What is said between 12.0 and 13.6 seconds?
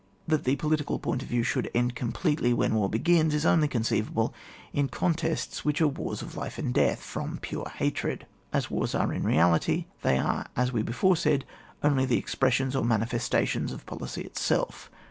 the expressions or manifesta